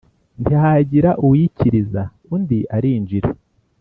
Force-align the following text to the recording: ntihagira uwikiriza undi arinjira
ntihagira 0.41 1.09
uwikiriza 1.25 2.01
undi 2.35 2.59
arinjira 2.75 3.29